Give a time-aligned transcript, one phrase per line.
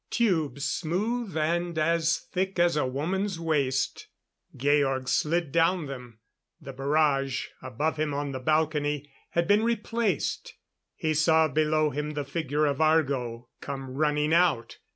[0.09, 4.07] Tubes smooth, and as thick as a woman's waist.
[4.57, 6.17] Georg slid down them.
[6.59, 10.55] The barrage, above him on the balcony, had been replaced.
[10.95, 14.79] He saw below him the figure of Argo come running out.